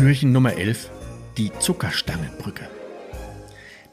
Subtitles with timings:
[0.00, 0.90] Türchen Nummer 11,
[1.36, 2.66] die Zuckerstangenbrücke.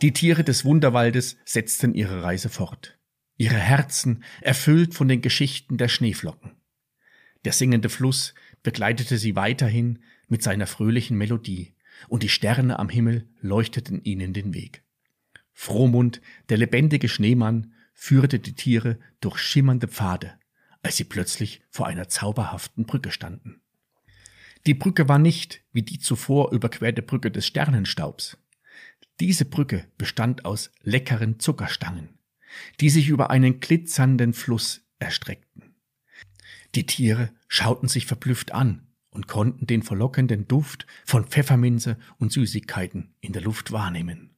[0.01, 2.97] Die Tiere des Wunderwaldes setzten ihre Reise fort,
[3.35, 6.55] ihre Herzen erfüllt von den Geschichten der Schneeflocken.
[7.43, 8.33] Der singende Fluss
[8.63, 9.99] begleitete sie weiterhin
[10.29, 11.75] mit seiner fröhlichen Melodie,
[12.07, 14.83] und die Sterne am Himmel leuchteten ihnen den Weg.
[15.51, 20.39] Frohmund, der lebendige Schneemann, führte die Tiere durch schimmernde Pfade,
[20.83, 23.59] als sie plötzlich vor einer zauberhaften Brücke standen.
[24.65, 28.37] Die Brücke war nicht wie die zuvor überquerte Brücke des Sternenstaubs.
[29.19, 32.19] Diese Brücke bestand aus leckeren Zuckerstangen,
[32.79, 35.75] die sich über einen glitzernden Fluss erstreckten.
[36.75, 43.15] Die Tiere schauten sich verblüfft an und konnten den verlockenden Duft von Pfefferminze und Süßigkeiten
[43.21, 44.35] in der Luft wahrnehmen.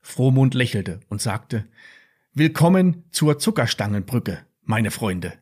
[0.00, 1.68] Frohmund lächelte und sagte,
[2.32, 5.38] Willkommen zur Zuckerstangenbrücke, meine Freunde.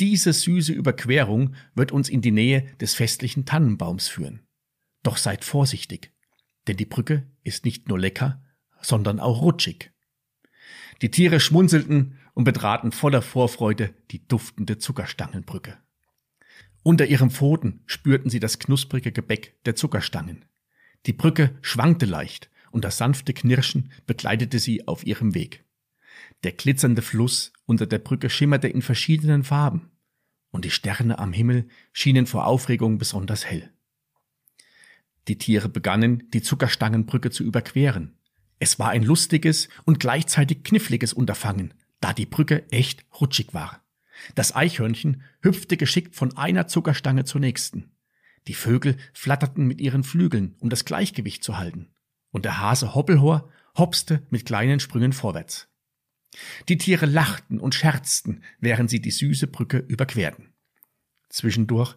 [0.00, 4.40] Diese süße Überquerung wird uns in die Nähe des festlichen Tannenbaums führen.
[5.02, 6.12] Doch seid vorsichtig,
[6.66, 8.42] denn die Brücke ist nicht nur lecker,
[8.80, 9.92] sondern auch rutschig.
[11.02, 15.76] Die Tiere schmunzelten und betraten voller Vorfreude die duftende Zuckerstangenbrücke.
[16.82, 20.46] Unter ihren Pfoten spürten sie das knusprige Gebäck der Zuckerstangen.
[21.04, 25.64] Die Brücke schwankte leicht und das sanfte Knirschen begleitete sie auf ihrem Weg.
[26.42, 29.90] Der glitzernde Fluss unter der Brücke schimmerte in verschiedenen Farben,
[30.50, 33.70] und die Sterne am Himmel schienen vor Aufregung besonders hell.
[35.28, 38.18] Die Tiere begannen, die Zuckerstangenbrücke zu überqueren.
[38.58, 43.84] Es war ein lustiges und gleichzeitig kniffliges Unterfangen, da die Brücke echt rutschig war.
[44.34, 47.92] Das Eichhörnchen hüpfte geschickt von einer Zuckerstange zur nächsten.
[48.48, 51.88] Die Vögel flatterten mit ihren Flügeln, um das Gleichgewicht zu halten.
[52.30, 55.68] Und der Hase Hoppelhor hopste mit kleinen Sprüngen vorwärts.
[56.68, 60.52] Die Tiere lachten und scherzten, während sie die süße Brücke überquerten.
[61.28, 61.96] Zwischendurch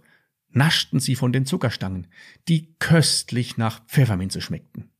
[0.49, 2.07] naschten sie von den Zuckerstangen,
[2.47, 4.91] die köstlich nach Pfefferminze schmeckten.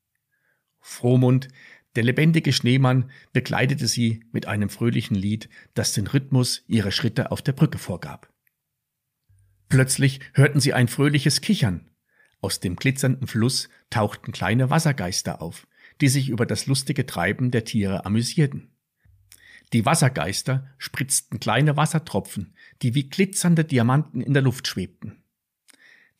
[0.79, 1.47] Frohmund,
[1.95, 7.41] der lebendige Schneemann, begleitete sie mit einem fröhlichen Lied, das den Rhythmus ihrer Schritte auf
[7.41, 8.33] der Brücke vorgab.
[9.69, 11.89] Plötzlich hörten sie ein fröhliches Kichern.
[12.41, 15.67] Aus dem glitzernden Fluss tauchten kleine Wassergeister auf,
[16.01, 18.72] die sich über das lustige Treiben der Tiere amüsierten.
[19.73, 25.23] Die Wassergeister spritzten kleine Wassertropfen, die wie glitzernde Diamanten in der Luft schwebten.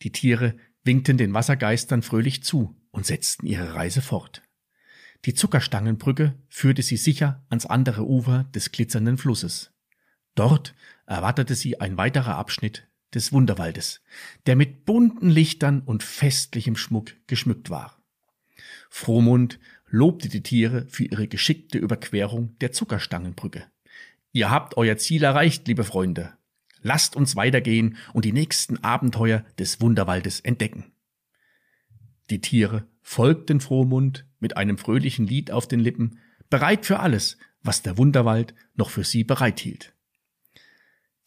[0.02, 4.42] Die Tiere winkten den Wassergeistern fröhlich zu und setzten ihre Reise fort.
[5.24, 9.72] Die Zuckerstangenbrücke führte sie sicher ans andere Ufer des glitzernden Flusses.
[10.34, 10.74] Dort
[11.06, 14.02] erwartete sie ein weiterer Abschnitt des Wunderwaldes,
[14.46, 18.02] der mit bunten Lichtern und festlichem Schmuck geschmückt war.
[18.90, 19.60] Frohmund
[19.94, 23.64] lobte die Tiere für ihre geschickte Überquerung der Zuckerstangenbrücke.
[24.32, 26.32] Ihr habt euer Ziel erreicht, liebe Freunde.
[26.82, 30.92] Lasst uns weitergehen und die nächsten Abenteuer des Wunderwaldes entdecken.
[32.28, 36.18] Die Tiere folgten Frohmund mit einem fröhlichen Lied auf den Lippen,
[36.50, 39.94] bereit für alles, was der Wunderwald noch für sie bereithielt.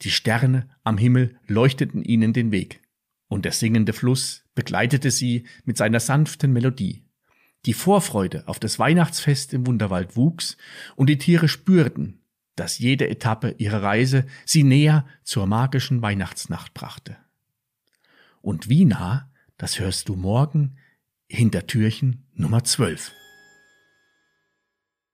[0.02, 2.82] Die Sterne am Himmel leuchteten ihnen den Weg,
[3.30, 7.07] und der singende Fluss begleitete sie mit seiner sanften Melodie.
[7.68, 10.56] Die Vorfreude auf das Weihnachtsfest im Wunderwald wuchs
[10.96, 12.22] und die Tiere spürten,
[12.56, 17.18] dass jede Etappe ihrer Reise sie näher zur magischen Weihnachtsnacht brachte.
[18.42, 20.78] Und wie nah, das hörst du morgen
[21.28, 23.12] hinter Türchen Nummer 12.